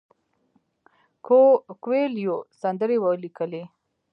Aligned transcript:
کویلیو 1.83 2.35
سندرې 2.61 2.97
ولیکلې. 3.03 3.63